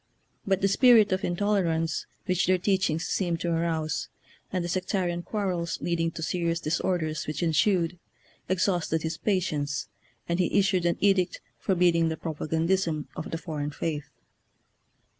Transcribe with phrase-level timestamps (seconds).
[0.47, 4.09] But the' spirit of intolerance which their teachings seemed to arouse,
[4.51, 7.99] and the sectarian quarrels leading to serious dis orders which ensued,
[8.49, 9.89] exhausted his pa tience,
[10.27, 14.09] and he issued an edict forbidding the propagandism of the foreign faith.